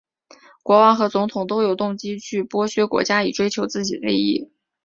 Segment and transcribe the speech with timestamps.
[0.63, 4.51] 国王和总统都有动机会去剥削国家以追求自己的利益。